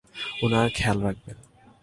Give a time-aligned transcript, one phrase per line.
[0.43, 1.37] উনার খেয়াল রাখবেন।